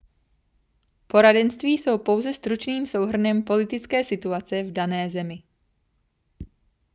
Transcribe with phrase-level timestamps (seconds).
[1.07, 5.43] poradenství jsou pouze stručným souhrnem politické situace v dané zemi